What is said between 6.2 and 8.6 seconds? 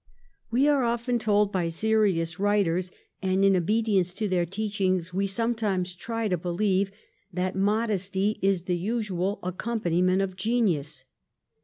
to beUeve, that modesty